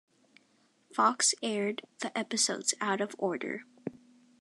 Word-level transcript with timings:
Fox 0.91 1.35
aired 1.43 1.83
the 1.99 2.17
episodes 2.17 2.73
out 2.81 3.01
of 3.01 3.13
order. 3.19 3.65